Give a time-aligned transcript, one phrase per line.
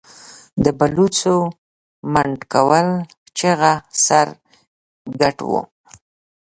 [0.63, 1.37] د پلوڅو،
[2.13, 2.87] منډکول
[3.37, 3.73] چغه
[4.05, 4.27] سر،
[5.21, 5.51] ګټ و